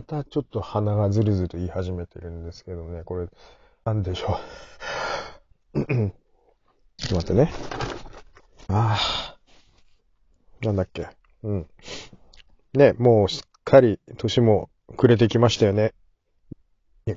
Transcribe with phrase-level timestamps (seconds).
[0.00, 3.28] またちょっと鼻がずるずる言い始めてるんですけどね、これ、
[3.84, 4.40] なんでしょ
[5.74, 5.84] う。
[5.84, 7.52] ちょっと待ってね。
[8.68, 10.64] ああ。
[10.64, 11.06] なんだっけ。
[11.42, 11.66] うん。
[12.72, 15.92] ね、もうすっかり年も暮れてきましたよね。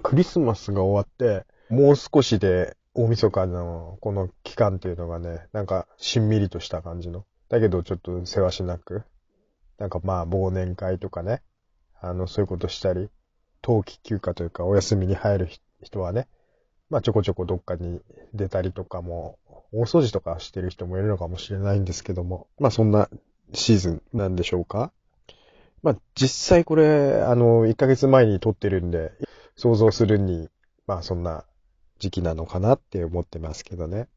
[0.01, 7.23] クリスマスが終わって、もう少しで大晦日のこの期間っていうのがね、なんかしんみりとした感じの。
[7.47, 9.03] だけどちょっと世話しなく。
[9.77, 11.41] なんかまあ忘年会とかね、
[12.03, 13.09] あの、そういうことしたり、
[13.61, 15.49] 冬季休暇というかお休みに入る
[15.81, 16.27] 人はね、
[16.89, 18.01] まあちょこちょこどっかに
[18.33, 19.39] 出たりとかも、
[19.71, 23.09] 大掃除とかしてる人もいるのかもしれないんですけども、まあそんな
[23.53, 24.91] シーズンなんでしょうか
[25.81, 29.13] まあ実際これ、あの、1ヶ月前に撮ってるんで、
[29.55, 30.49] 想像するに、
[30.87, 31.45] まあそんな
[31.99, 34.09] 時期なのかなって思ってますけどね。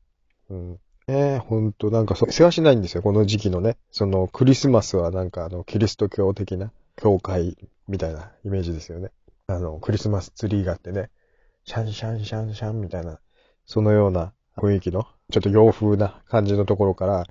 [0.51, 0.81] うん。
[1.07, 3.77] ええほんと、なんかそ、世話しないんですよ、この時期のね。
[3.93, 7.57] その、クリスマスはなんかあの、キリスト教的な教会
[7.89, 9.11] みたいなイメージですよね。
[9.47, 11.11] あの、クリスマスツリーがあってね、
[11.65, 13.21] シャンシャンシャンシャンみたいな、
[13.65, 17.25] そのような雰囲気の、ちょっと洋風な感じのところから、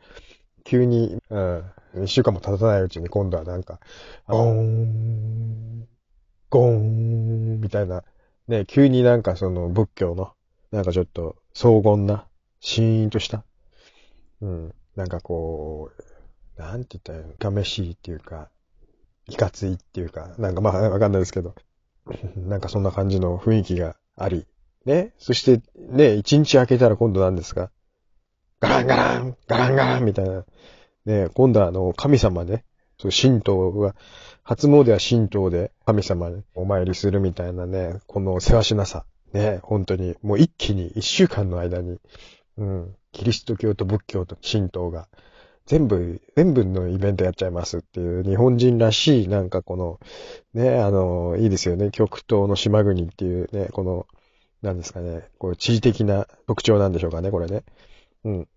[0.63, 1.63] 急に、うん、
[2.03, 3.79] 一週間も経たないうちに今度はなんか、
[4.27, 5.87] ゴーン、
[6.49, 8.03] ゴーン、みたいな、
[8.47, 10.33] ね、急になんかその仏教の、
[10.71, 12.27] なんかちょっと荘厳な、
[12.59, 13.45] シーンとした、
[14.41, 15.91] うん、なんかこ
[16.57, 18.49] う、なんて言ったらいいのがめしいっていうか、
[19.27, 21.55] いかついっていうか、なんかまあわかんないですけど、
[22.35, 24.45] なんかそんな感じの雰囲気があり、
[24.85, 27.71] ね、そしてね、一日明けたら今度なんですか
[28.59, 30.45] ガランガラン、ガランガランみたいな、
[31.05, 32.65] ね、今度はあの、神様ね、
[32.99, 33.95] そう、神道が、
[34.43, 39.05] 初詣は神道で神様にお参りするみたいなね、この世話しなさ。
[39.33, 41.99] ね、本当に、もう一気に一週間の間に、
[42.57, 45.09] うん、キリスト教と仏教と神道が、
[45.65, 49.99] 全部、全部のイベントやっちゃいますっていう、日本人らしい、なんかこの、
[50.53, 54.05] ね、あの、いいですよね、極東の島国っていうね、この、
[54.61, 57.63] なんですかね、こう、地理的な特徴なんでしょうかね、これね。
[58.23, 58.47] うん。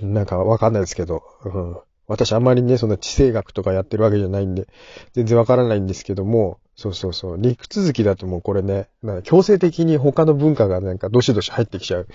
[0.00, 1.76] なんかわかんないですけど、うん。
[2.06, 4.66] 私あんまりね、そんな地政学とかやってるわけじゃないんで、
[5.12, 7.36] 全然わからないんですけども、そうそうそう。
[7.40, 8.88] 陸続きだともうこれね、
[9.24, 12.08] 強制的に他の文化がなんかどしどし入ってきちゃう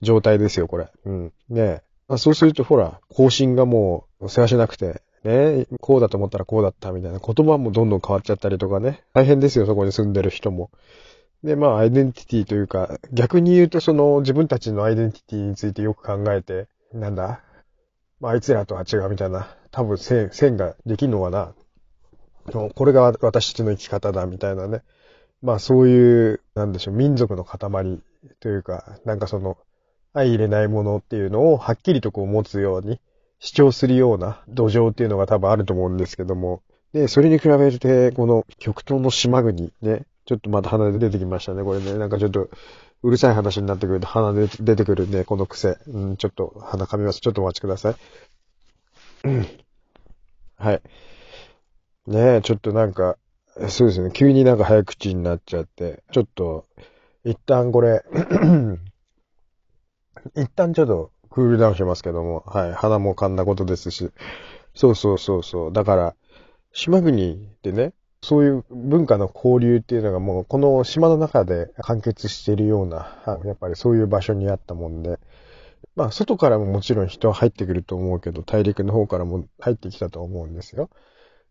[0.00, 0.88] 状態ですよ、これ。
[1.04, 1.32] うん。
[1.48, 1.82] ね
[2.14, 2.18] え。
[2.18, 9.02] そうするとほら、更新がもう世話しなくて、ねこうだと思ったらこうだったみたいな言葉もどんどん変わっちゃったりとかね。
[9.14, 10.70] 大変ですよ、そこに住んでる人も。
[11.44, 17.40] で、まあ、アイデンティティというか、逆に言うとその自分たちのアイデンティティについてよく考えて、なんだ
[18.20, 21.54] まあ、あいつらとは違うみたいな、多分線、線ができんのかな。
[22.74, 24.82] これが私たちの生き方だみたいなね。
[25.42, 27.58] まあそういう、なんでしょう、民族の塊
[28.40, 29.56] というか、なんかその、
[30.12, 33.00] 相入れないものっていうのをはっきりとこう持つように
[33.38, 36.62] 主張するような土壌っていうのが多分あると思うんですけども。
[36.92, 41.94] で、それに比べて、この極東の島国ね、ちょっとまた鼻で出てきましたね、これね。
[41.94, 42.50] なんかちょっと、
[43.02, 45.78] うるさい話になってくると鼻で出てくるね、この癖。
[45.88, 47.20] うん、ちょっと鼻噛みます。
[47.20, 47.96] ちょっとお待ちください。
[49.24, 49.46] うん。
[50.56, 50.82] はい。
[52.06, 53.16] ねえ、ちょっとなんか、
[53.68, 54.10] そうですね。
[54.12, 56.66] 急になんか早口になっちゃって、ちょっと、
[57.24, 58.04] 一旦これ
[60.36, 62.72] 一旦ちょっとクールダウンしますけども、はい。
[62.72, 64.10] 鼻も噛んだことですし。
[64.74, 65.72] そうそうそうそう。
[65.72, 66.14] だから、
[66.72, 67.92] 島国ってね、
[68.22, 75.18] そういう文化の交流っていうのがもうこの島の中で完結しているような、やっぱりそういう場所にあったもんで、
[75.96, 80.88] まあ外からももちろん人は入ってくると思うけど、大陸の方からも入ってきたと思うんですよ。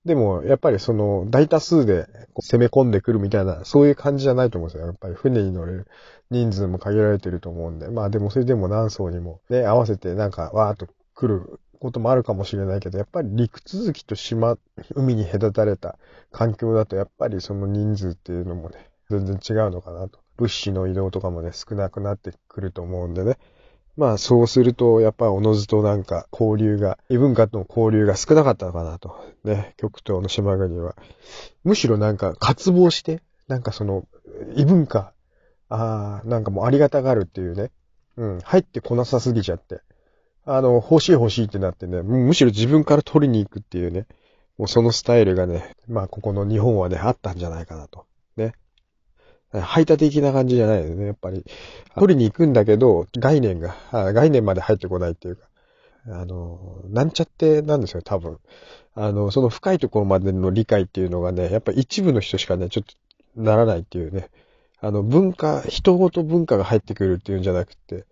[0.06, 2.08] でも、やっぱりその大多数で
[2.40, 4.88] 攻め込んでくるみたいな、そういう感じじゃないと思うんですよ。
[4.88, 5.88] やっぱり船に乗れる
[6.32, 7.88] 人数も限られてると思うんで。
[7.90, 14.58] まあでもそれでも何層にもね、合わせてなんかわーっと来ることもあるかもしれないけど、やっぱり陸続きと島、
[14.96, 16.00] 海に隔たれた
[16.32, 20.20] 環境だと、やっぱりその人数っていうのもね、全然違うのかなと。
[20.38, 23.38] 物資の移動とかもね、少なくなってくると思うんでね。
[23.98, 29.16] まあそうすると、やっぱおのずとなんか交流が、異文化との交流が少なかったのかなと。
[29.44, 30.96] ね、極東の島国は。
[31.64, 34.06] むしろなんか渇望して、なんかその
[34.56, 35.14] 異文化、
[35.70, 37.72] ああ、なんかもうありがたがるっていうね。
[38.18, 39.82] うん、入ってこなさすぎちゃって。
[40.46, 44.06] あの、欲しい欲しいってなってね、むしろ自分から取りに行くっていうね、
[44.58, 48.06] もうそのスタイルがね、まあここの日本はね、あったんじゃないかなと。
[49.54, 49.62] ね。
[49.62, 51.46] 排他的な感じじゃないよね、やっぱり。
[51.96, 55.48] 取りに行くんだけど、概念が、概念まで入ってこないっていうか。
[56.08, 58.40] あの、なんちゃってなんですよ、多分。
[58.96, 64.30] あの、その深いところまでの理解っていうのがね、やっぱ一部の人しかね、ちょっとならないっていうね。
[64.80, 68.06] あの、文化、人ごと文化が入ってくるっていうんじゃなくて、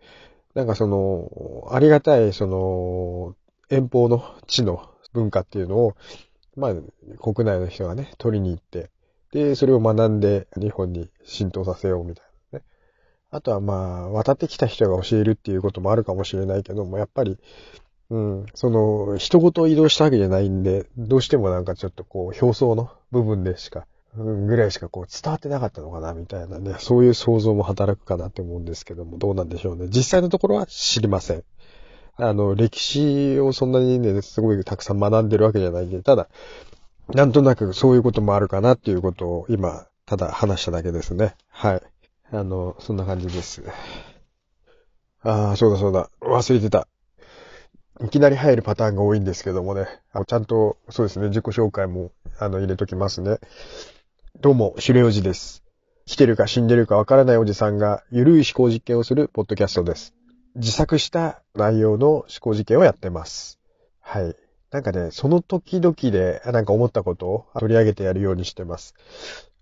[0.54, 3.36] なんかその、ありがたい、その、
[3.70, 5.96] 遠方の地の文化っていうのを、
[6.56, 6.74] まあ、
[7.18, 8.90] 国内の人がね、取りに行って、
[9.32, 12.66] で、それを学んで日本に浸透させようみたいなね。
[13.32, 17.38] あとはまあ、渡ってきた人が教えるっていうこともあるかもしれないけども、やっぱり、
[18.10, 23.86] うん、その、人ごと移動したわけじゃないんで、どうしてもなんかちょっとこう、表層の部分でしか、
[24.18, 29.88] うん、ぐらいしかこう伝わってなかったのかな、みたいなね、そういう想像も働くかなって思うんですけども、どうなんでしょうね。
[29.90, 31.44] 実際のところは知りません。
[32.22, 36.28] あの、歴史をそんなにね、すごいたくさん学んでるわけじゃないんで、ただ、
[37.14, 41.36] なんとなくそういうこともあるかなっていうことを今、ただ話しただけですね。
[41.50, 41.82] はい。
[42.32, 43.64] あの、そんな感じです。
[45.24, 46.10] ああ、そうだそうだ。
[46.22, 46.88] 忘れてた。
[48.02, 49.88] いきなり入るパターンが多いんですけどもね。
[50.28, 53.40] ちゃんと、そうですね、自己紹介も、あの、入れときますね。
[54.40, 55.64] どうも、シュレオジです。
[56.06, 60.14] 来てるか死んでるかわからないおじさんが、ゆるい思考実験をするポッドキャストです。
[60.56, 63.60] 自作した内容の思考実験をやってます。
[64.00, 64.36] はい。
[64.72, 68.94] なんかね、その時々で、なんか思ったことを取り上げてやるようにしてます。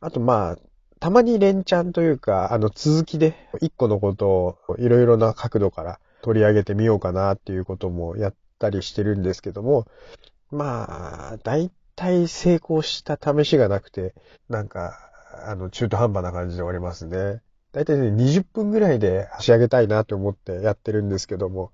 [0.02, 0.58] あと、まあ、
[1.00, 4.28] たまに連チャンというか、あの、続きで、一個のこと
[4.68, 9.86] をいろいろな角度から取り上げてみようかなっていうこともやったりしてるんですけども、
[10.52, 14.14] まあ、大体成功した試しがなくて、
[14.50, 14.98] なんか、
[15.46, 17.42] あの、中途半端な感じで終わりますね。
[17.78, 21.72] 大体ね、20分ぐらいで仕上げたいなと思ってやってるんですけども、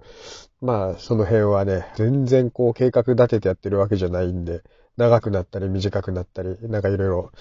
[0.60, 4.64] まあ、その辺はね、全然こう計画立ててやってるわけじゃないんで、
[4.98, 7.32] 長くなったり短くなったり、なんかいろいろ、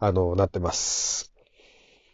[0.00, 1.32] あの、なってます。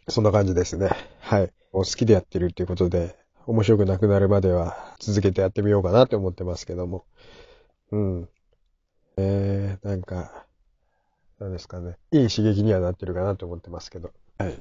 [0.07, 0.91] そんな感じですね。
[1.19, 1.51] はい。
[1.73, 7.03] 好きでやってるっていうことで、面白くなくなるまでは続けてやってみようかなって思ってますけども。
[7.91, 8.29] うん。
[9.17, 10.45] えー、なんか、
[11.37, 11.97] なんですかね。
[12.11, 14.13] いい刺激にはなってるかなと思ってますけど。
[14.37, 14.57] はい。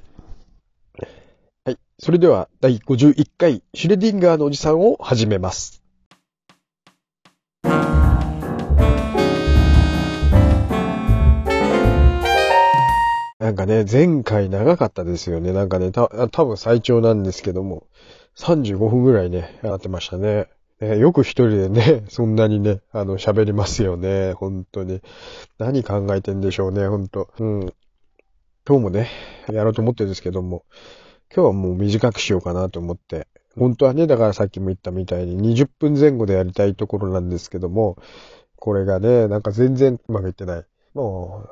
[1.64, 1.78] はい。
[1.98, 5.82] それでは、第51回、シュレディンガーのおじさんを始めます。
[13.38, 15.52] なんかね、前回長かったですよね。
[15.52, 17.86] なんかね、た、多分最長なんですけども、
[18.36, 20.48] 35分ぐらいね、やってましたね。
[20.80, 24.34] え、よく一人でね、そんなにね、あの、喋りますよね。
[24.34, 25.02] 本当に。
[25.58, 27.74] 何考えてんでしょうね、本当うん。
[28.70, 29.10] 今日もね、
[29.52, 30.64] やろうと思ってるんですけども、
[31.34, 33.26] 今日はもう短くしようかなと思って。
[33.58, 37.96] 本当はね、だからさっきも言ったみたいに20分前後でやりたいところなんですけども、
[38.54, 40.64] これがね、なんか全然うまくいってない。
[40.94, 41.48] も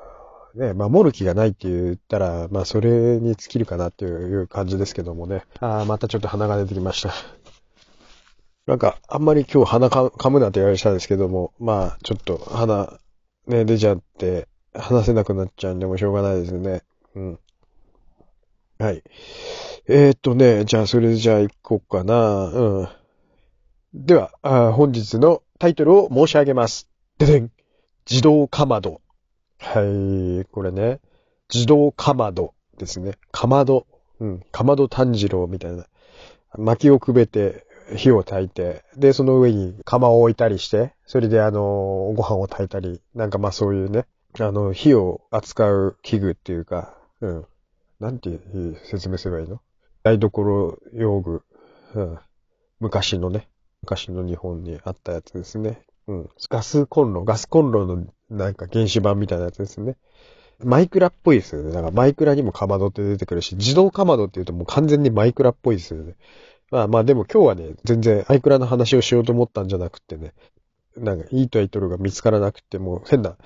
[0.55, 5.43] う、ね、守る気がないって言ったら、まあそれに尽きるかなっていう感じですけどもね。
[5.59, 7.13] ああ、またちょっと鼻が出てきました。
[8.69, 13.01] なんか、あんまり今日鼻か噛むなって言われたんですけども、まあちょっと鼻
[13.49, 16.83] ね、出ちゃって、話せなくなっちゃうんでもしょうがないですね。
[17.15, 17.39] うん。
[18.79, 19.03] はい。
[19.89, 22.45] えー、っとね、じゃあそれじゃあ行こうかな。
[22.47, 22.89] うん。
[23.95, 26.89] では、あ本日のタイトルを申し上げます。
[27.19, 27.51] ででん
[28.09, 29.01] 自動かまど。
[29.59, 31.01] はい、これね。
[31.53, 33.15] 自動かまどですね。
[33.33, 33.87] かまど。
[34.21, 34.41] うん。
[34.53, 35.87] かまど炭治郎みたいな。
[36.57, 37.67] 薪をくべて、
[37.97, 44.07] 火を焚いて、で、その上に釜を置いたりして、それであの、ご飯を炊いたり、なんかまあそういうね、
[44.39, 47.47] あの、火を扱う器具っていうか、うん。
[48.01, 48.39] なんて
[48.85, 49.61] 説明すればいいの？
[50.03, 51.43] 台所用具、
[51.95, 52.19] うん。
[52.81, 53.49] 昔のね、
[53.83, 55.83] 昔の日本にあったやつですね。
[56.07, 56.29] うん。
[56.49, 59.97] ガスコンロ、ガスコンロのなんか原子版みたいなやつですね。
[60.61, 61.73] マイクラっぽいですよね。
[61.73, 66.15] だからマイクラにもかまどって出てくるし、自動かまどって言うともう完全にマイクラっぽいですよね。
[66.71, 70.35] まあまあでも今日はね、全然マイクラの話をしようと思ったんじゃなくてね、
[70.97, 73.37] なんかいいタイトルが見つからなくて、もう変な、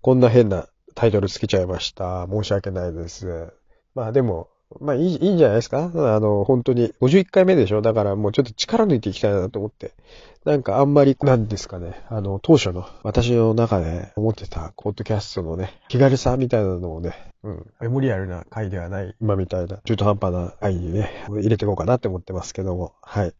[0.00, 2.26] こんな変なタイトルつけちゃいました。
[2.28, 3.52] 申し訳ないです。
[3.94, 4.48] まあでも、
[4.80, 5.92] まあいい、いいんじゃないですか？
[5.94, 7.82] あの、本当に、51回目でしょ？
[7.82, 9.92] だからもうちょっと力抜いていきたいなと思って。
[10.44, 12.02] なんかあんまり、なんですかね？
[12.08, 17.14] あの、当初の私の中で思ってたポッドキャストのね、気軽さみたいなのをね、
[17.44, 23.34] うん、メモリアルな回ではない、今みたいな中途半端な回にね、入れていこうかなって思ってますけども、はい。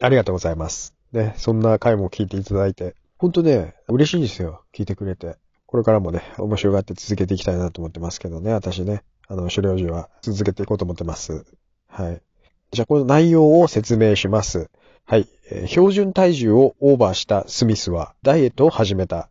[0.00, 0.94] ありがとうございます。
[1.12, 4.64] ね、そんな回も聞いていただいて、ほんとね、嬉しいんですよ。
[4.74, 5.36] 聞いてくれて。
[5.68, 9.02] これからもね、面白がって続けていきたいなと思ってますけどね、私ね。
[9.28, 11.44] あの、狩猟時は続けていこうと思ってます。
[11.88, 12.22] はい。
[12.70, 14.70] じゃあ、この内容を説明します。
[15.04, 15.28] はい。
[15.50, 19.28] えー、標準体重をオーバーしたスミスはダイエットを始めた。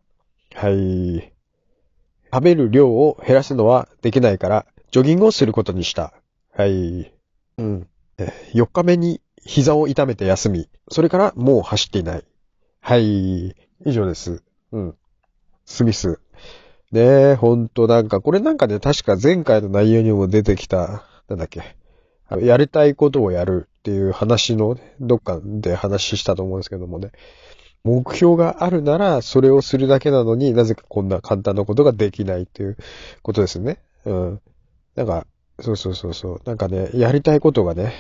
[0.54, 1.34] はい。
[2.32, 6.14] 食べる量を減らすのはできないから、ジョギングをすることにした。
[6.56, 7.12] はい。
[7.58, 7.88] うん。
[8.54, 12.24] 4日目に膝を痛めて休み、それからもう走っていない。
[12.80, 13.56] はい。
[13.86, 14.44] 以上です。
[14.72, 14.96] うん。
[15.68, 16.20] スミス。
[16.92, 21.76] ねえ、ほんとなんか、これなんかね、確か前回の内容にも出てきた、なんだっけ。
[22.42, 27.12] やりたいことをやるっていう話の、ね、どっかで話したと思うんですけどもね。
[27.84, 32.78] 目標があるなら、それをするだけなのになぜかこんな簡単なことができないっていう
[33.22, 33.80] ことですね。
[34.06, 34.42] うん。
[34.96, 35.28] なんか、
[35.60, 36.42] そうそうそうそう。
[36.46, 37.94] なんかね、やりたいことがね、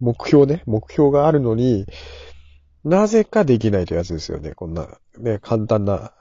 [0.00, 1.86] 目標ね、目標があるのに、
[2.84, 4.52] なぜかできないというやつですよね。
[4.54, 4.88] こんな、
[5.18, 6.12] ね、簡単な。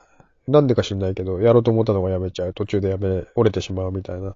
[0.52, 2.54] なんでか知んないけど、やろうと思ったのがやめちゃう。
[2.54, 4.36] 途中でやめ、折れてしまうみたいな。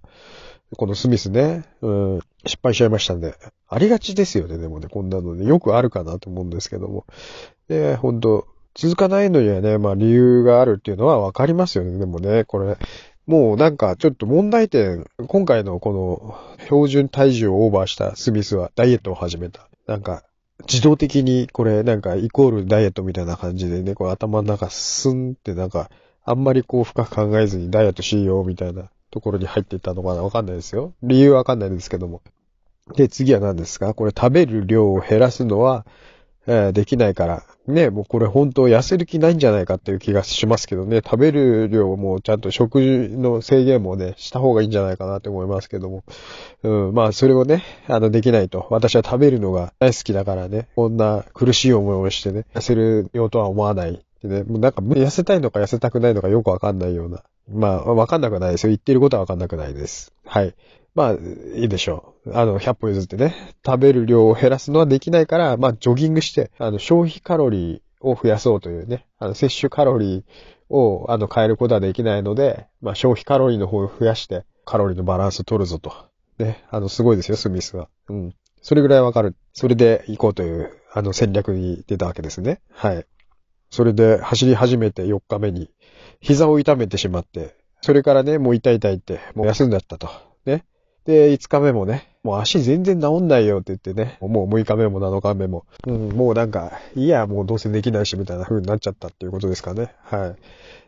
[0.78, 3.36] このスミスね、うん、失敗しちゃいましたんで。
[3.68, 5.46] ありがちですよね、でもね、こんなのね。
[5.46, 7.06] よくあるかなと思うんですけども。
[7.68, 11.98] で、ほんと、続かないのにはね、まあ理由があるっていうのはわかりますよね。
[12.00, 12.78] でもね、これ、
[13.26, 19.70] もうなんかちょっと問題点、今回のこの標準体重をオーバーしたスミスはダイエットを始めた。
[19.88, 20.24] なんか
[20.68, 25.90] 自動的にこれなんかイコールダイエットみたいな感じでね、こう頭の中スンってなんか
[26.24, 30.94] あんまりこう深く考えずにダイエットしようみたいなところに入っていったのかなわかんないですよ。
[31.04, 32.22] 理由わかんないですけども。
[32.96, 33.94] で、次は何ですか？
[33.94, 35.86] これ食べる量を減らすのは、
[36.48, 37.44] えー、できないから。
[37.68, 46.04] ね、もうこれ本当痩せる気ないんじゃないかっていう気がしますけどね、食べる量もちゃんと食事の制限もね、した方がいいんじゃないかなって思いますけども。
[46.64, 48.68] うん、まあそれをね、あの、できないと。
[48.70, 54.04] 私は食べるのが大好きだからね、こんな苦しい思いをしてね、痩せるようとは思わない。
[54.24, 57.24] ね、もうなんか痩せたいのか痩せたくないのかよくわかんないような。
[57.50, 58.70] まあ、わかんなくないですよ。
[58.70, 60.14] 言ってることはわかんなくないです。
[60.26, 60.56] はい。
[60.96, 61.14] まあ、
[61.56, 62.34] いいでしょう。
[62.36, 75.94] あの、100歩譲ってね、食べる量を減らすのはできないから、まあ、ジョギングして、あの、消費カロリーを増やそうというね、あの、摂取カロリーを、あの、変えることはできないので、まあ、消費カロリーの方を増やして、カロリーのバランスを取るぞと。
[76.38, 77.90] ね、あの、すごいですよ、スミスは。
[78.10, 78.36] うん。
[78.62, 79.36] それぐらいわかる。
[79.52, 82.62] それで行こうという、あの、戦略に出たわけですね。
[82.72, 83.06] はい。
[83.70, 85.70] それで走り始めて4日目に、
[86.22, 90.10] 膝を痛めてしまって、それからね、もう痛い痛いって、もう休んだったと。
[91.06, 99.94] で、5日目もね、もう足全然治んないよって言ってね、もう6日目も7日目も、うん、もうなんか、いや、もうどうせできないしみたいな風になっちゃったっていうことですかね。
[100.04, 100.36] はい。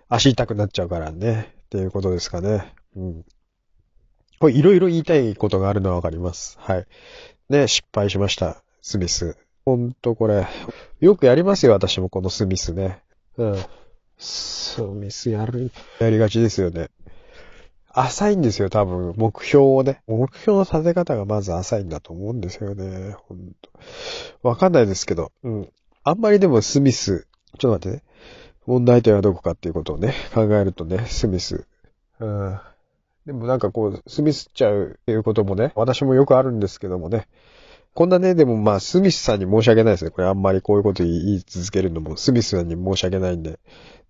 [0.07, 2.73] 足痛くなっちゃうからね、っていうことですかね。
[2.95, 3.25] うん。
[4.39, 6.57] これいろいろ言いたいことがあるのはわかります。
[6.61, 6.85] はい。
[7.49, 8.63] ね、失敗しました。
[8.81, 9.37] スミス。
[9.65, 10.47] ほんとこれ、
[10.99, 12.99] よくやりますよ、私もこのスミスね。
[13.37, 13.55] うん。
[14.17, 16.89] スミスやる、やりがちですよね。
[17.97, 19.13] 浅いんですよ、多分。
[19.15, 20.01] 目標をね。
[20.07, 23.15] 目標の立て方がまず浅いんだと思うんですよね。
[23.27, 23.69] ほんと。
[24.43, 25.31] わかんないですけど。
[25.43, 25.69] うん。
[26.03, 28.03] あんまりでもスミス、ちょっと待ってね。
[28.65, 31.65] 問題点はどこかっていうことをね、考えるとね、スミス。
[32.19, 32.59] うん。
[33.25, 37.27] でもなんかこう、スミスっちゃうっていうこともね、私もよくあるんですけどもね。
[37.93, 40.11] こんなね、でもまあ、スミスさんに申し訳ないですね。
[40.11, 43.59] これあんまりこういうこと言い続けるのも、スミスさんに申し訳ないんで。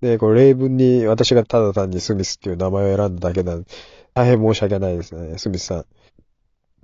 [0.01, 3.67] で、これ例文に私がただ単にスミスっていう名前を選んだだけなんで、
[4.13, 5.85] 大変申し訳ないですね、スミスさん。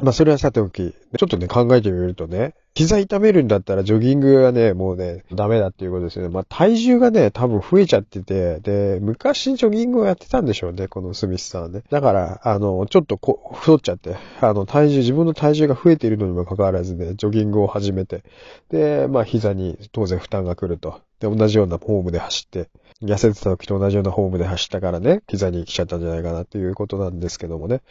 [0.02, 6.30] まあ、それはさておき、ちょっとね、考えてみるとね、膝痛めるんだったらジョギングはね、もうね、ダメだっていうことですよね。
[6.30, 11.84] まあ、体重がね、多分増えちゃってて、で、昔ジョギングをやってたんでしょうね、このスミスさんね。
[11.92, 18.24] だから、あの、ちょっとこ太っちゃって、あの、体重、自分の体重が増えているのにもかかわらずね、ジョギングを始めて、
[18.70, 21.02] で、まあ、膝に当然負担が来ると。
[21.22, 22.70] で、同じようなフォームで走って、
[23.02, 27.82] 痩せてた時と同じようなフォームで走ったからね、膝に来ちゃったんじゃないかなっていうことなんですけどもね。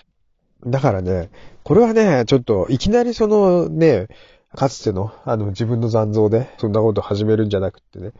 [0.67, 1.31] だからね、
[1.63, 4.09] これはね、ちょっと、いきなりそのね、
[4.55, 8.13] かつての、あの、自分の残像で、そんなこと始めるんじゃなくってね、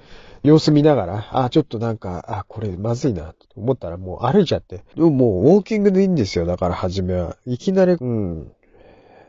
[0.45, 4.85] 様子見ながら、あ、ちょっとなんか、あ、これまずいな、と思ったらもう歩いちゃって。
[4.95, 7.37] でももう、ウォーキングでいいんですよ、だから初めは。
[7.47, 8.53] いきなり、うん、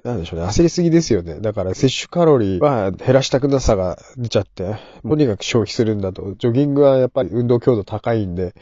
[0.04, 1.40] なんでしょうね、焦りすぎですよね。
[1.40, 6.34] だから摂取カロリーは減らしたくなさが出ちゃって、とにかく消費するんだと。
[6.40, 8.56] ジョギングはやっぱり運動強度高いんで、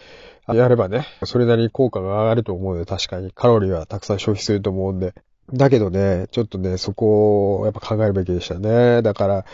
[0.48, 5.14] やればね、それなりに効果が上がると思うので、確かにカロリーはたくさん消費すると思うんで。
[5.54, 9.02] だけどね、ちょっとね、そこをやっぱ考えるべきでしたね。
[9.02, 9.46] だから、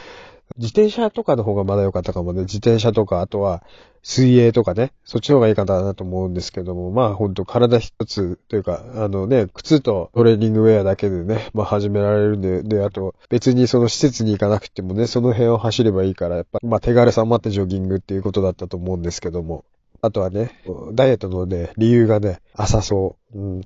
[0.58, 2.42] 自転車とかの方がまだ良かったかもね。
[2.42, 3.64] 自転車とか、あとは
[4.04, 4.94] 水泳とかね。
[5.04, 19.66] そっちの方がいいかなと思うんですけども、まあほんと体一つというか、あのね、靴とトレーニングウェアだけでね、まあ始められるんで、で、あと別にその施設に行かなくてもね、その辺を走ればいいから、やっぱ、まあ手軽さもあってジョギングっていうことだったと思うんですけども。
[20.02, 20.62] あとはね、
[20.94, 23.40] ダイエットのね、理由がね、浅そう。
[23.40, 23.62] うん。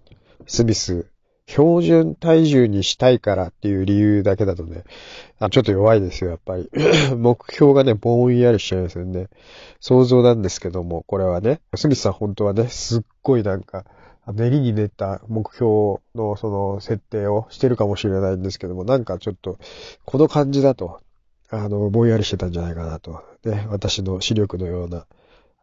[0.47, 1.07] スミス、
[1.49, 4.83] 標準体重にしたいからっていう理由だけだとね、
[5.39, 6.69] あちょっと弱いですよ、やっぱり。
[7.17, 9.29] 目標がね、ぼんやりしちゃいますよね。
[9.79, 13.85] 想像なんですけども、これはね、スミスさん本当はね、すっごいなんか、
[14.31, 19.57] 練りに練った目標のその設定をしてるかもしれないんですけども、なんかちょっと、
[20.05, 20.99] この感じだと、
[21.49, 23.23] あの、ぼんやりしてたんじゃないかなと。
[23.43, 25.07] ね、私の視力のような、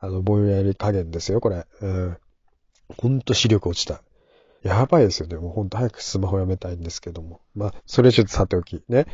[0.01, 1.65] あの、ぼんやり加減ですよ、これ。
[1.81, 2.17] うん。
[2.97, 4.03] ほんと視力落ちた。
[4.67, 5.37] やばいですよね。
[5.37, 7.41] もうほんと早くスマホやめたいんですけども。
[7.55, 8.83] まあ、それちょっとさておき。
[8.89, 9.07] ね。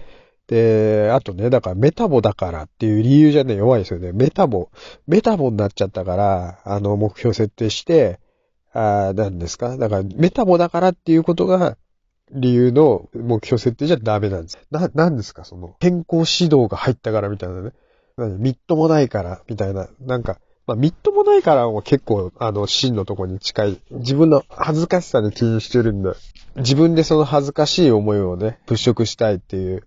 [0.48, 4.12] で、あとね、だからメタボだからっていう理由じゃね、弱いですよね。
[4.12, 4.70] メタボ。
[5.06, 8.18] メタボになっちゃったから、あの、目標設定して、
[8.74, 9.76] あなんですか？
[9.76, 11.76] だから、メタボだからっていうことが、
[12.32, 14.58] 理由の目標設定じゃダメなんです。
[14.70, 15.44] な、なんですか？
[15.44, 17.72] その、健康指導が入ったからみたいなね。
[18.38, 19.88] みっともないから、みたいな。
[20.00, 23.80] なんか、まあ、みっともないからも結構、あの、真のとこに近い。
[23.90, 26.14] 自分の恥ずかしさに気にしてるんだ。
[26.56, 29.84] 自分でその恥ずかしい思いをね、払拭したいっていう。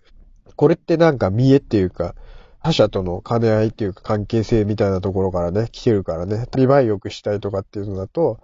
[0.55, 2.15] これってなんか見栄っていうか、
[2.61, 8.39] 他者との兼ね合いっていうか関係性みたいなところからね、来てるからね、見栄え良くしたいとかっていうのだと、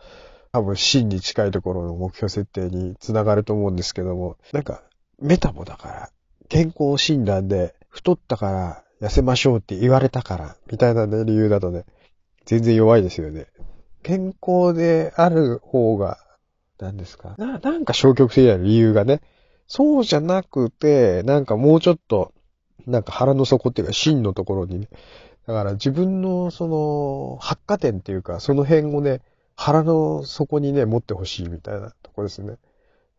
[0.53, 4.83] 多分真に近いところの目標設定につながると思うんですけども、なんか、
[5.19, 6.09] メタボだから、
[6.49, 11.85] 健康診断で太ったから痩せましょうって言われたから、みたいなね、理由だとね、
[12.45, 13.47] 全然弱いですよね。
[14.03, 16.17] 健康である方が、
[16.79, 17.35] 何ですか？
[17.37, 19.21] な、なんか消極的な理由がね、
[19.67, 22.33] そうじゃなくて、なんかもうちょっと、
[22.87, 24.87] なんか腹の底っていうか芯のところにね、
[25.47, 29.21] だから自分のその発火点っていうか、その辺をね、
[29.55, 32.57] 腹の底にね、持ってほしいみたいなとこですね。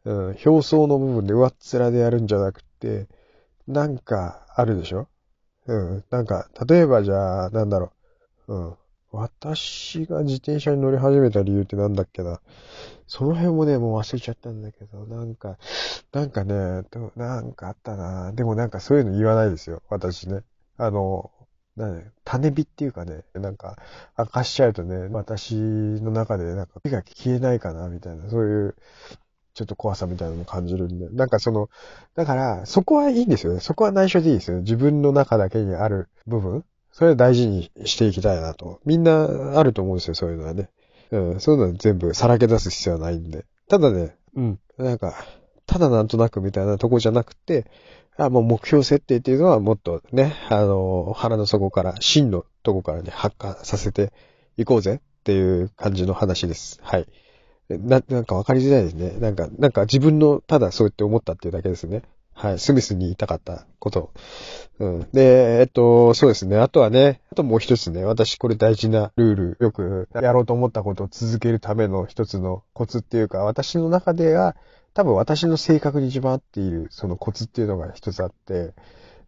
[0.05, 3.07] うん、表層の部分で上っ面でやるんじゃなくて、
[3.69, 5.07] なんかあるでしょ？
[5.67, 7.93] うん、なんか、例えばじゃあ、なんだろ
[8.49, 8.55] う。
[8.55, 8.75] うん。
[9.13, 12.41] 私が自転車に乗り始めた理由ってなんだっけな。
[13.07, 15.59] その辺もね、もう忘れちゃったんだけど、なんか、
[16.13, 16.83] なんかね、
[17.15, 18.33] なんかあったな。
[18.33, 20.41] でもなんかそういうの言わないですよ、私ね。
[20.79, 21.31] あの、
[21.77, 23.77] なね、種火っていうかね、なんか、
[24.19, 28.77] 明かしちゃうとね、私の中でなんか火が消えないかな、みたいな、そういう、
[29.55, 31.11] ちょっと怖さみたいなのも感じるんで。
[31.11, 31.69] なんかその、
[32.15, 33.61] だから、そこはいいんですよね。
[33.61, 34.63] そこは内緒でいいですよね。
[34.63, 36.65] 自分の中だけにある部分。
[36.93, 38.81] それを大事にしていきたいなと。
[38.85, 40.69] みんなあると思うんですよ、そういうのはね。
[41.11, 43.45] うん、そういうのは全部さらけ出す必要はないんで。
[43.69, 45.15] ただね、うん、なんか、
[45.67, 47.67] ただなんとなくみたいなとこじゃなくて、
[48.17, 54.13] あもう目標設定っていうのはもっとね、あの、腹の底から、真のとこからね、発火させて
[54.59, 56.79] いこうぜっていう感じの話です。
[56.83, 57.07] はい。
[57.71, 59.19] な、なんかわかりづらいですね。
[59.19, 62.03] なんか、なんか自分の、ただそうやって思ったっていうだけですね。
[62.43, 62.59] はい。
[62.59, 64.11] スミスに言いたかったこと。
[64.81, 65.07] うん。
[65.13, 66.59] で、えっと、そうですね。
[66.59, 74.57] あとはね、あともう一つね、私これ大事なルール、よくやろうと思ったことを続けるための一つのコツっていうか、私の中では、
[74.93, 78.75] 多分私の性格に一番合っている、そのコツっていうのが一つあって、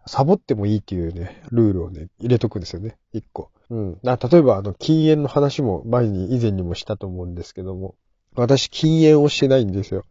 [0.06, 2.96] サボってもいいっていうね、ルールをね、入れとくんですよね。
[3.12, 3.52] 一個。
[3.70, 3.98] うん。
[4.02, 7.94] 例えば、あの、禁煙の話も前に、以前にもしたと思うんですけども、
[8.34, 10.02] 私、禁煙をしてないんですよ。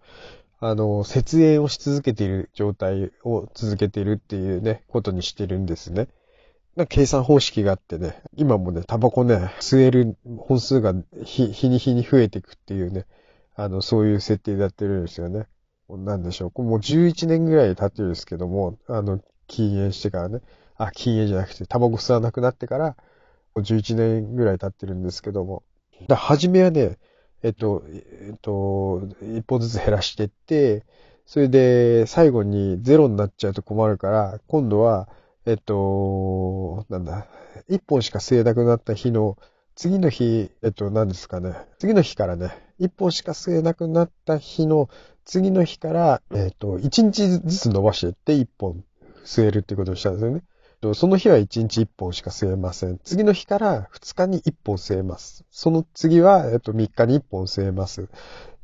[0.65, 6.07] あの、節煙をし続けている状態を続けているっていうね、ことにしてるんですね。
[6.77, 13.05] な計算方式があってね、今もね、タバコね、吸える本数が日日に日に増えていくっていうね、
[13.55, 15.47] あの、そういう設定でやってるんですよね。
[15.89, 16.63] なんでしょう。
[16.63, 20.39] もう11年ぐらい経ってるんですけども、あの、禁煙してからね、
[20.77, 22.95] あ、禁煙じゃなくて、タバコ吸わなくなってから、も
[23.55, 25.63] う11年ぐらい経ってるんですけども、
[26.07, 26.97] だ初めはね、
[27.43, 30.83] えっと、えっと、一歩ずつ減らしていって、
[31.25, 35.09] それで最後にゼロになっちゃうと困るから、今度は、
[35.45, 37.27] えっと、なんだ、
[37.67, 39.37] 一本しか吸えなくなった日の、
[39.75, 41.53] 次の日、えっと、何ですかね。
[41.79, 44.89] 次の日からね、一本しか吸えなくなった日の、
[45.25, 48.83] 次の日から、えっと、一日ずつ伸ばしていって一本
[49.25, 50.43] 吸えるってことをしたんですよね。
[50.83, 52.99] とその日は1日1本しか吸えません。
[53.05, 55.45] 次の日から2日に1本吸えます。
[55.49, 58.09] その次は、えっと、3日に1本吸えます。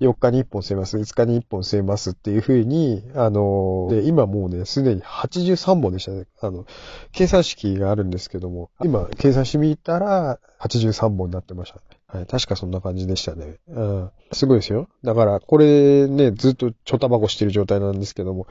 [0.01, 0.97] 4日に1本吸えます。
[0.97, 6.25] 5日に1本吸えますっていう風に、あの、で、今もうね、すでに83本でしたね。
[6.41, 6.65] あの、
[7.13, 12.17] 計算式があるんですけども、今、計算してみたら、83本になってました。
[12.17, 13.59] はい、確かそんな感じでしたね。
[13.69, 14.11] うん。
[14.33, 14.89] すごいですよ。
[15.03, 18.47] だから、これね、ずっとちょたばこしてる状態なんですけども、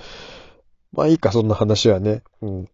[0.92, 2.22] まあいいか、そんな話はね。
[2.40, 2.68] うん。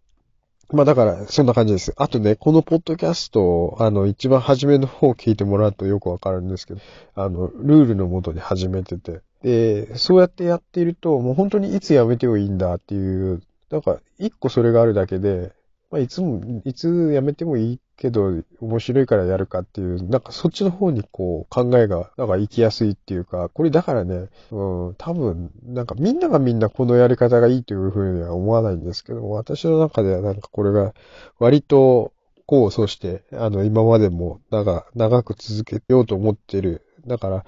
[0.73, 1.93] まあだから、そんな感じです。
[1.97, 6.81] あとね、このポッドキャスト、あの、一番初めの方を聞いてもらうとよくわかるんですけど、
[7.15, 15.53] あの、ルールのもとに始めてて、で、そうやってやっていると、もう本当にいつやめてもいいんだっていう、なんか、一個それがあるだけで、
[15.91, 30.95] まあ、いつも、いつやめてもいいけど、面白いからやるかっていう、なんかそっちの方にこう考えが、なんか行きやすいっていうか、これだからね、うん、多分、なんかみんながみんなこのやり方がいいというふうには思わないんですけど、私の中ではなんかこれが
[31.39, 32.13] 割と、
[32.47, 36.83] こう、そうして、あの、今までも、なんか、長く続けようと思ってる。
[37.07, 37.45] だから、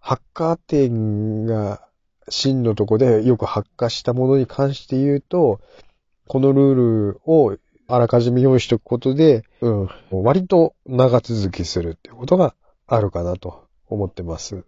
[0.00, 1.86] ハッカー店が
[2.28, 5.60] 真のとこでよく発火したものに関して言うと、
[6.26, 6.74] このルー
[7.12, 7.56] ルを
[7.88, 12.54] あらかじめ用意しておくことで、うん、割と長続きするっていうことが
[12.86, 14.64] あるかなと思ってます。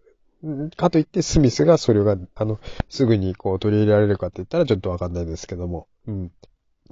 [0.77, 5.89] かといって、スミスがそれが、あの、すぐにこう取り入れられるかって言ったらちょっとわかんないですけども。
[6.07, 6.31] うん。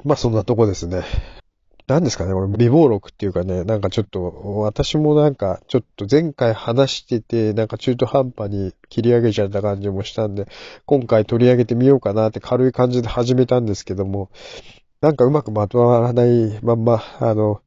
[0.04, 1.04] まあそんなとこですね。
[1.86, 10.48] 何ですかね、これ、微暴録っていうかね、なんかちょっと、私もなんか、ちょっと前回話してて、なんか中途半端に切り上げちゃった感じもしたんで、
[10.84, 14.30] 今回取り上げてみようかなって軽い感じで始めたんですけども、
[15.00, 17.60] なんかうまくまとまらないまんま、あの、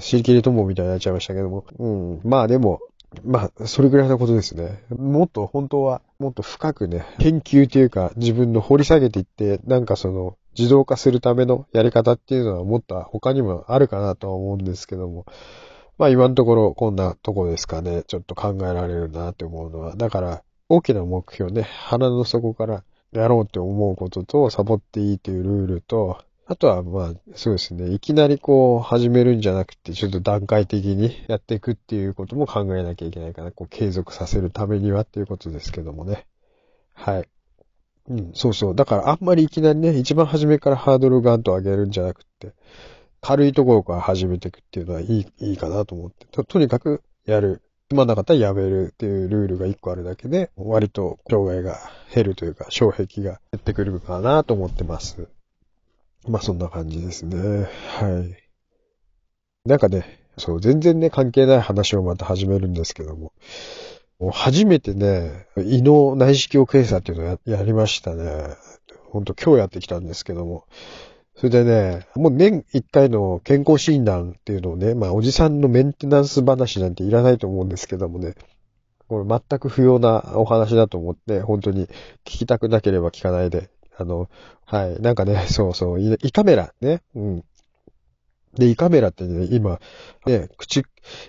[0.00, 2.80] 尻切り友みたいになっちゃいましたけども、うん、まあでも、
[3.24, 4.84] まあ、それぐらいのことですね。
[4.90, 15.26] もっと本当は、もっと深くね、研究というか自分の掘り下げていって、なんかその、自動化するためのやり方っていうのはもっと他にもあるかなとは思うんですけども、
[15.98, 26.18] まあ今のところこんなとこですかね、ちょっと考えられるなって思うのは、だから大きな目標ね、鼻の底からやろうって思うことと、サボっていいというルールと、
[26.50, 27.92] あとは、まあ、そうですね。
[27.92, 33.52] いきなりこう、始めるんじゃなくて、ちょっと段階的に やっていくっていうことも考えなきゃいけないかな。
[33.52, 36.26] こう、継続させるためにはっていうことですけどもね。
[36.92, 37.28] はい。
[38.08, 38.74] うん、そうそう。
[38.74, 42.52] だからあんまりいきなりね、一番初めからハードルガンと上げるんじゃなくて、
[43.20, 46.26] 軽いところから始めていくっていうのはいい、いいかなと思って。
[46.32, 47.62] と、とにかくやる。
[47.88, 51.78] つまんなかったらやめるっていうルールが一個あるだけで、割と障害が
[52.12, 55.28] 減るというか、障壁が減ってくるかなと思ってます。
[56.28, 57.68] まあそんな感じですね。
[57.98, 59.68] はい。
[59.68, 63.32] なんかね、そう、全然ね、関係ない話をまた始めるんですけども、
[64.32, 68.56] 初めてね、胃の内視鏡検査っていうのをややりましたね。
[69.08, 70.66] ほんと今日やってきたんですけども。
[71.36, 78.34] それでね、もう年一回の健康診断っていうのをね、まあおじさんのメンテナンス話なんていらないと思うんですけどもね、
[79.08, 84.28] これ全く不要なお話だと思って、本当に聞きたくなければ聞かないで、あの、
[84.64, 87.44] はい、なんかね、 そうそう、胃カメラね、うん。
[88.54, 89.78] で、胃カメラってね、今、
[90.26, 90.82] ね、口、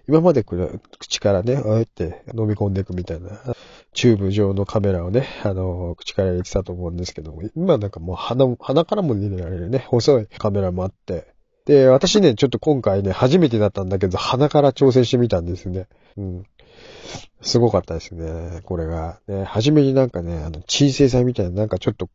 [0.08, 3.30] 今まで口からね、ああやって飲み込んでいくみたいな、
[3.94, 11.28] チューブ状のカメラをね、あの、口から入れてたと思うんですけども、今なんかもう鼻、鼻からも入れられるね、細いカメラもあって、
[11.66, 15.88] で、私ね、ちょっと今回ね、初めてだったんだけど、鼻から挑戦してみたんですね。
[16.18, 16.44] うん。
[17.42, 19.20] すごかったですね、これが。
[19.28, 22.10] ね、初めになんかね、あの、鎮静剤みたいな、なんかちょっと、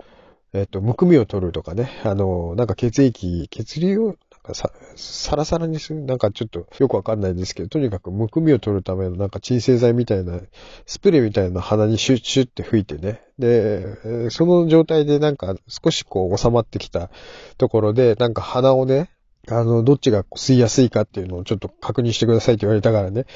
[0.52, 10.40] えっと、むくみを取るとかね、あの、なんか血液、血流を、なんかさ、サラサラにするなんかちょっとよくわかんないですけど、とにかくむくみを取るためのなんか鎮静剤みたいな、
[10.87, 13.22] スプレーみたいな鼻にシュッシュッって吹いてね。
[13.38, 17.11] で、その状態でなんか少しこう収まってきた
[17.59, 19.11] ところで、なんか鼻をね、
[19.48, 23.26] あの、どっちが吸いやすいかっていうのをちょっと確認してくださいって言われたからね。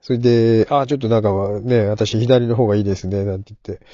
[0.00, 3.84] それで、ああ、ちょっとなんかね、私左の方がいいですね、なんて言って。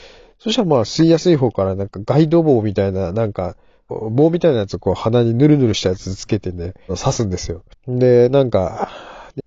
[0.44, 3.56] そしたらまあ吸いやすい方からなんかガイド棒みたいな、なんか、
[3.88, 7.64] 棒みたいなやつをこう鼻にヌルヌルしたやつつけてね、刺すんですよ。
[7.88, 8.90] で、なんか、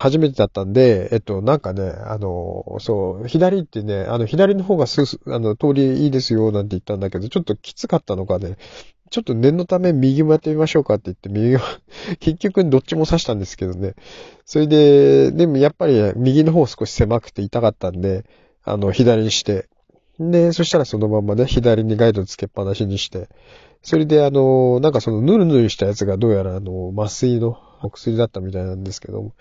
[0.00, 8.56] 初めてだったんで、えっと、なんかね、あの、そう、左ってね、あの、左の方がす、あの、通りいいですよ、なんて言ったんだけど、ちょっときつかったのかね、
[9.10, 11.60] ちょっと念のため右もやってみましょうかって言って右を
[12.18, 13.94] 結局どっちも刺したんですけどね。
[14.44, 18.24] それで、でもやっぱり右の方少し狭くて痛かったんで、
[18.64, 19.68] あの、左にして、
[20.18, 23.28] で、そしたらそのままね、左にガイドつけっぱなしにして、
[23.82, 29.32] それであの、なんかそのヌルヌルしたやつがどうやらあの、麻酔のお薬だったみたいなんですけども。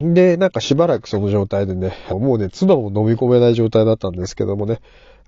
[0.00, 4.80] で、なんかしばらくその状態でね、もうね、唾も飲み込めない状態だったんですけどもね、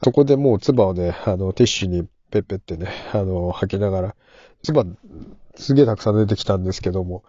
[0.03, 4.17] そこでもう唾をね、あの、ティッシュにペッペってね、あの、吐きながら、
[4.63, 4.97] 唾、
[5.55, 7.23] すげえたくさん出てきたんですけども、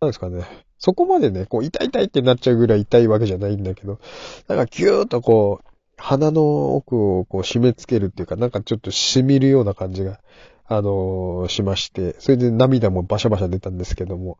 [0.00, 0.44] なんですかね、
[0.78, 4.00] そこまでね、こう、痛い痛いってなっちゃうぐらい痛いわけじゃないんだけど、
[4.48, 10.20] なんかギューッとこう、鼻の奥をこう締め付けるっていうか、なんかちょっと染みるような感じが、
[10.68, 14.38] あのー、しまして、それで涙もバシャバシャ出たんですけども、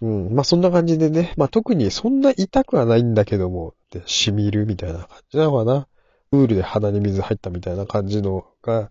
[0.00, 5.86] うん、まあそんな感じでね、まあ特にそんな痛くはないんだけども、で、染みるみたいな感じなのかな。
[6.32, 8.90] ウールで鼻に水入ったみたいな感じのが、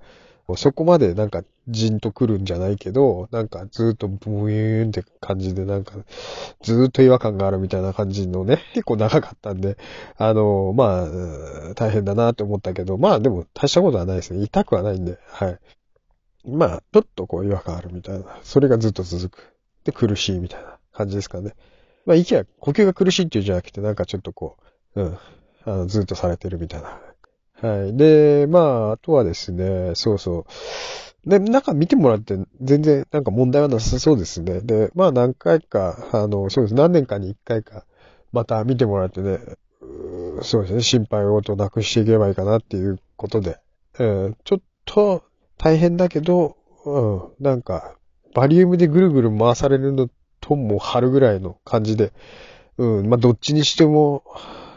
[0.57, 5.93] そこまでなんかじんとくるんじゃないけど、なんかずっとブーンって感じでなんか
[6.61, 9.77] ずっと違和感があるみたいな感じのね、結構長かったんで、
[10.17, 14.43] あの、まあ、大変だなって思ったけど、まあでも大したことはないですね。
[14.43, 15.59] 痛くはないんで、はい。
[16.45, 18.39] まあ、ちょっとこう違和感あるみたいな。
[18.43, 19.53] それがずっと続く。
[19.83, 21.53] で、苦しいみたいな感じですかね。
[22.05, 24.57] まあ、息は、呼吸が苦しいっていうんじゃなくて、なんかちょっとこ
[24.95, 25.17] う、うん、
[25.65, 26.99] あの、ずっとされてるみたいな
[27.61, 27.95] はい。
[27.95, 30.45] で、まあ、あとはですね、そうそ
[31.25, 31.29] う。
[31.29, 34.61] で、中見てもらって全然なんか問題はなさそうですね。
[34.61, 36.73] で、まあ何回か、あの、そうです。
[36.73, 37.85] 何年かに一回か、
[38.31, 39.39] また見てもらってね、
[40.41, 43.59] そうですね、心配事をなくしていけばいいかなっていうことで、
[43.99, 45.23] うん、ちょっと
[45.57, 47.95] 大変だけど、うん、なんか、
[48.33, 52.13] バリウムでぐるぐる回されるのとも春ぐらいの感じで、
[52.77, 54.23] うん、まあどっちにしても、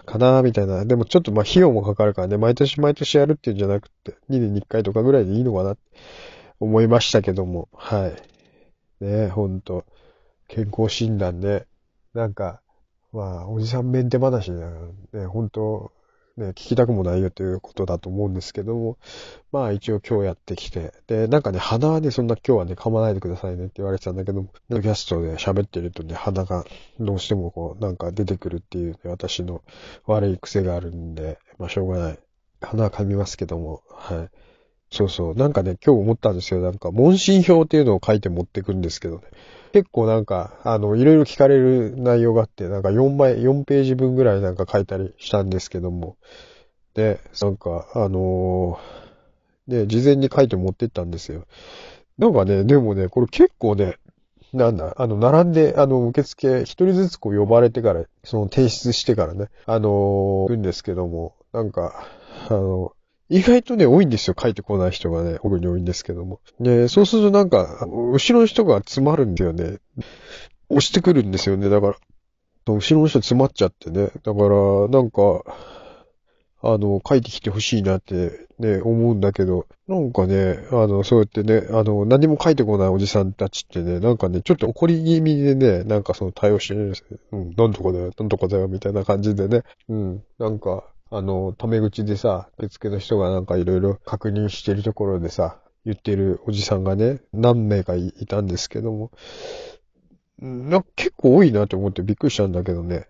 [0.06, 0.84] かなみたいな。
[0.84, 5.80] でもちょっとまあ費用もかかるからね、毎年毎年やるっていうんじゃなくて、2年に1回とかぐらいでいいのかなって
[6.60, 8.08] 思いましたけども、は
[9.00, 9.04] い。
[9.04, 9.84] ねほんと。
[10.48, 11.66] 健康診断ね、
[12.12, 12.60] なんか、
[13.12, 14.70] まあ、おじさんメンテ話だ
[15.12, 15.90] ね、本当
[16.36, 18.98] ね、聞きたくもないよということだと思うんですけども、
[19.52, 26.64] まあ一応今日やってきて、で、なんかね、鼻はね、そんな今日はね、噛まないでくださいねって言われてたんだけども、キャストで喋ってるとね、鼻が
[26.98, 29.62] どうしてもこう、なんか出てくるっていう、ね、私の
[30.06, 32.18] 悪い癖があるんで、まあしょうがない。
[32.60, 34.53] 鼻は噛みますけども、はい。
[34.94, 35.34] そうそう。
[35.34, 36.60] なんかね、今日思ったんですよ。
[36.60, 39.22] なんか、問診票っていうのを書いて持ってくんですけどね。
[39.72, 46.16] 結構なんか、あの、いろいろ聞かれる内容があって、なんか4枚、4ページ分ぐらいなんか書いたりしたんですけども。
[46.94, 51.44] で、なんか、あのー、で、事前に書いて持ってったんですよ。
[52.16, 53.96] なんかね、でもね、これ結構ね、
[54.52, 62.06] なんだ、あの、並んで、あの、受付、一人ずつこう呼ばれてから、その提出してからね、あのー、るんですけども、なんか、
[62.48, 62.92] あの、
[63.28, 64.36] 意外とね、多いんですよ。
[64.38, 66.40] 書いてこない人がね、奥に多いんですけども。
[66.60, 69.78] で、そうするとなんか、後ろの人が詰まるんだよね。
[70.68, 71.68] 押してくるんですよね。
[71.68, 71.96] だから、
[72.66, 74.10] 後ろの人詰まっちゃってね。
[74.22, 75.42] だから、なんか、
[76.66, 87.18] あの、書いてきてほしいなってね、思うんだけど、なんかね、あの、そうやってね、あの、何も書いてこないおじさんたちってね、なんかね、ちょっと怒り気味でね、なんかその対応してるんですよ。
[87.32, 89.62] うん、なんとかだよ、なんとかだよ、みたいな感じでね。
[89.90, 90.84] うん、なんか、
[91.16, 99.12] あの、タメ口でさ、受付の人がなんかいろいろ確認してるところでさ、言ってるおじさんがね、何名かいたんですけども、
[100.40, 103.06] な結構多いなと思ってびっくりしたんだけどね。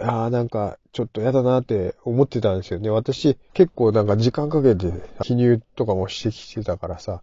[0.00, 2.90] ああ、なんか、ちょっと嫌だなって思ってたんですよね。
[2.90, 4.92] 私、結構なんか時間かけて
[5.22, 7.22] 記入とかもしてきてたからさ、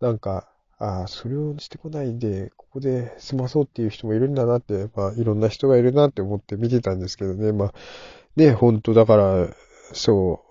[0.00, 7.52] なんか、ああ、それをしてこないで、ここで済まそうっていう人もいるんだなって、まあ、いろんな人がいるなって思って見てたんですけどね。
[7.52, 7.74] まあ、
[8.36, 9.48] ね、本当だから、
[9.92, 10.50] そう。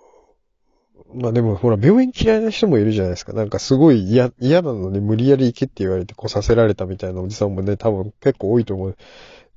[1.21, 3.33] まあでもほら、病院嫌いな人もいるじゃないですか。
[3.33, 8.97] なんかすごい嫌、嫌なのに無理やり行けって言われてこうさせられたみたいなおじさんもね、多分結構多いと思う。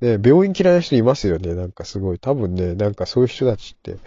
[0.01, 1.53] ね、病院嫌いな人いますよね。
[1.53, 2.19] なんかすごい。
[2.19, 3.97] 多分ね、なんかそういう人たちって、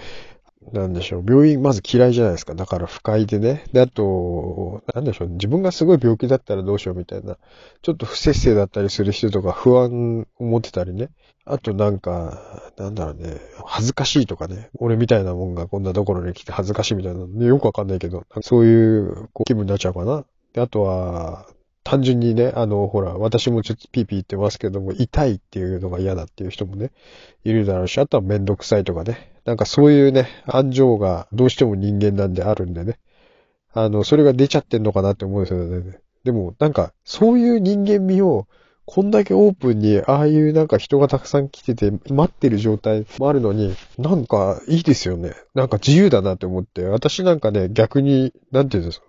[0.73, 1.25] なんでしょう。
[1.27, 2.55] 病院まず嫌いじゃないですか。
[2.55, 3.65] だから不快でね。
[3.73, 5.29] で、あと、なんでしょう。
[5.29, 7.37] 自分がすごい病気だったらどうしようみたいな。
[7.83, 11.11] ちょっと不節制だったりする人とか不安を持ってたりね。
[11.45, 13.41] あとなんか、なんだろうね。
[13.65, 14.71] 恥ずかしいとかね。
[14.79, 17.45] 俺みたいなもんがこんなところに来て恥ずかしいみたいな。
[17.45, 20.25] よくわかんないけど、そういう気分になっちゃうかな。
[20.53, 21.47] で、あとは、
[21.85, 26.91] 単純にね、あの、ほら、私もちょっとピーピー言ってますけども、痛いっていうのが嫌だっていう人もね、
[27.45, 29.36] いるだろうし、あとはめんどくさいとかね。
[29.47, 32.99] なんかそういうね、安情がどうしても人間なんであるんでね。
[33.73, 35.99] あの、それが出ちゃってんのかなって思うんですよね。
[36.25, 38.49] でも、なんか、そういう人間味を、
[38.87, 45.35] こんだけオープンに、ああいうなんか人がたくさん来てて、待ってる状態もあるのに、なんかいいですよね。
[45.55, 49.07] なんか自由だなって思って、私なんかね、逆に、なんていうんですか。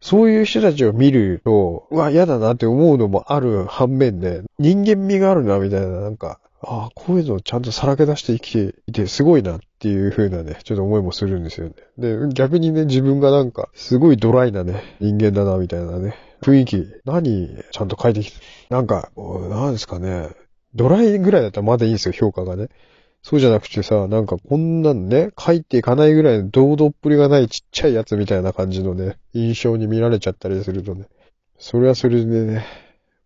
[0.00, 11.74] そういう人たちを見ると、うわ、嫌だなって思うのもある反面で、人間味があるな、みたいな、なんか、ああ、こういうのをちゃんとさらけ出して生きていて、すごいなっていう風なね、ちょっと思いもするんですよね。
[11.98, 18.36] で、逆にね、自分がなんか、すごいドライなね、人間だな、みたいなね、雰囲気、何、ちゃんと書いてきて、
[18.70, 19.10] なんか、
[19.50, 20.30] なんですかね、
[20.74, 22.68] ドライぐらいだったらまだいいんですよ、評価がね。
[23.22, 31.06] そうじゃなくてさ、なんかこんなんね、書いていかないぐらいの堂々っぷりがないちっちゃいやつみたいな感じのね、印象に見られちゃったりするとね、
[31.58, 32.64] それはそれでね、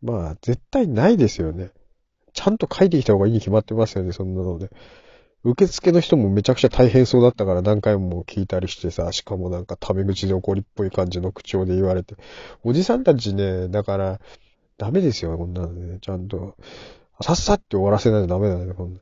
[0.03, 1.71] まあ、絶対ないですよね。
[2.37, 4.71] ちゃんと書いてきた方がいいに決まってますよね、そんなので。
[5.43, 12.17] 受付の人もめちゃくちゃ大変そうだったから何回も聞いたりしてさ、しかもなんかタメ口で怒りっぽい感じの口調で言われて。
[12.63, 14.21] おじさんたちね、だから、
[14.77, 15.99] ダメですよ、こんなのね。
[16.03, 16.57] ちゃんと。
[17.23, 19.01] さっさって終わらせないとダメだね、こんな。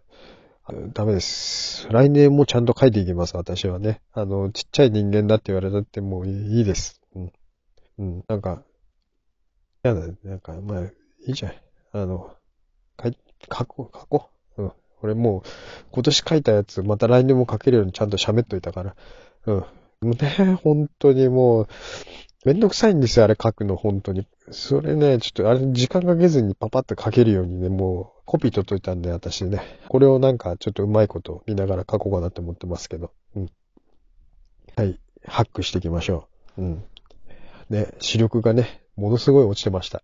[0.92, 1.88] ダメです。
[1.90, 4.00] 来年もちゃんと書いていきます、私はね。
[4.12, 7.00] あの、ちっちゃい人間だって言われたってもういいです。
[7.16, 7.32] うん。
[7.98, 8.24] うん。
[8.28, 8.62] なんか、
[9.82, 10.92] やだ、なんか、まあ、い
[11.26, 11.52] いじゃん。
[11.92, 12.34] あの、
[13.52, 14.28] 書、こう、書こ
[14.58, 14.62] う。
[14.62, 14.72] うん。
[15.02, 15.42] 俺もう、
[15.92, 18.96] 今年書いたやつ、また来年も書けるようにちゃんと喋っといたから。
[19.46, 19.54] うん。
[19.54, 19.66] も
[20.02, 21.68] うね、本当にもう、
[22.44, 24.26] めんどくさいんですよ、あれ書くの、本当に。
[24.50, 29.62] それね、ちょっとあれ時間かけずにパパって書けるようにね、もうコピー取っといたんで、私ね。
[29.88, 33.12] これをなんかちょっとうまいこと見ながら書こうかなって思ってますけど。
[33.34, 33.50] うん。
[34.76, 35.00] はい。
[35.26, 36.28] ハックしていきましょ
[36.58, 36.62] う。
[36.62, 36.84] うん。
[37.70, 40.02] ね、視力がね、ものすごい落ちてました。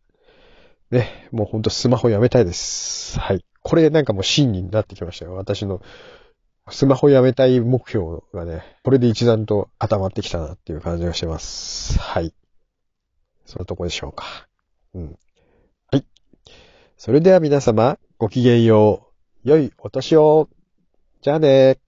[0.91, 3.19] ね、もうほんとスマホやめたいです。
[3.21, 3.45] はい。
[3.63, 5.35] これなんかもう真になってきましたよ。
[5.35, 5.83] 私の
[6.69, 11.99] スマホやめたい目標がね、これで一段と固まってきたなっていう感じがしてます。
[11.99, 12.35] はい。
[13.45, 14.49] そのとこでしょうか。
[14.95, 15.19] うん。
[15.91, 16.05] はい。
[16.97, 19.09] それでは皆様、ごきげんよ
[19.45, 19.49] う。
[19.49, 20.49] 良いお年を。
[21.23, 21.79] じゃあね